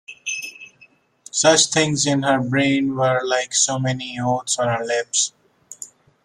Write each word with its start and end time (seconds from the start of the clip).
Such 1.31 1.67
things 1.67 2.07
in 2.07 2.23
her 2.23 2.39
brain 2.39 2.95
were 2.95 3.21
like 3.23 3.53
so 3.53 3.77
many 3.77 4.17
oaths 4.19 4.57
on 4.57 4.67
her 4.67 4.83
lips. 4.83 5.31